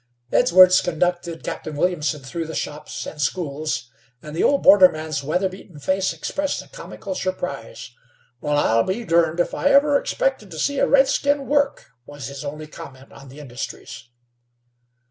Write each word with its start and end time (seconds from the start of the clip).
Edwards 0.31 0.81
conducted 0.81 1.43
Captain 1.43 1.75
Williamson 1.75 2.23
through 2.23 2.47
the 2.47 2.55
shops 2.55 3.05
and 3.05 3.21
schools, 3.21 3.91
and 4.19 4.35
the 4.35 4.41
old 4.41 4.63
borderman's 4.63 5.23
weather 5.23 5.47
beaten 5.47 5.77
face 5.77 6.11
expressed 6.11 6.59
a 6.63 6.67
comical 6.67 7.13
surprise. 7.13 7.91
"Wal, 8.41 8.57
I'll 8.57 8.83
be 8.83 9.05
durned 9.05 9.39
if 9.39 9.53
I 9.53 9.69
ever 9.69 9.99
expected 9.99 10.49
to 10.49 10.57
see 10.57 10.79
a 10.79 10.87
redskin 10.87 11.45
work," 11.45 11.91
was 12.07 12.29
his 12.29 12.43
only 12.43 12.65
comment 12.65 13.11
on 13.13 13.29
the 13.29 13.39
industries. 13.39 14.09